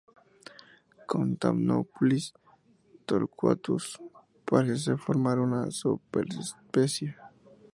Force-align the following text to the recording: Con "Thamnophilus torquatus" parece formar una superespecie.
Con 1.09 1.27
"Thamnophilus 1.39 2.33
torquatus" 3.07 3.85
parece 4.47 4.97
formar 4.97 5.37
una 5.37 5.69
superespecie. 5.69 7.17